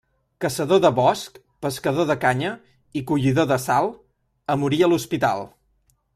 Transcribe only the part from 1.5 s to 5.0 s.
pescador de canya i collidor de sal, a morir a